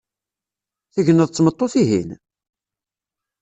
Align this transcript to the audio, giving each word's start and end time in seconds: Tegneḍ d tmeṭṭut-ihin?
Tegneḍ 0.93 1.29
d 1.29 1.33
tmeṭṭut-ihin? 1.33 2.09